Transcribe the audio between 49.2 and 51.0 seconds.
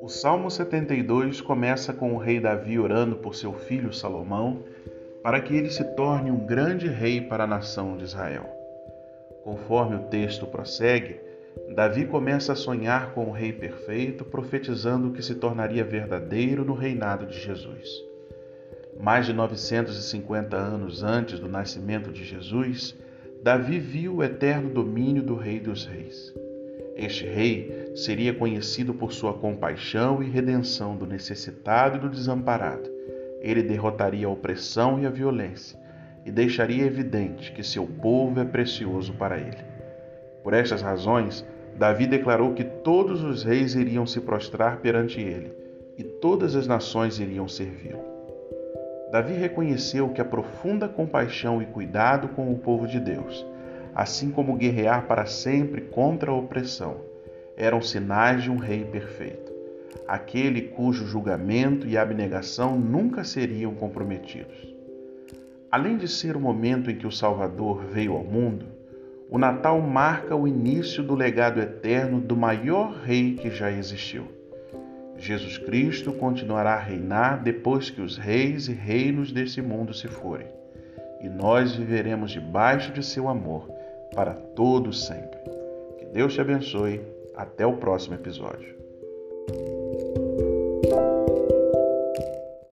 reconheceu que a profunda